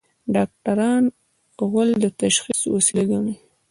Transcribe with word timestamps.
ډاکټران 0.35 1.03
غول 1.69 1.89
د 2.03 2.05
تشخیص 2.21 2.59
وسیله 2.75 3.03
ګڼي. 3.11 3.35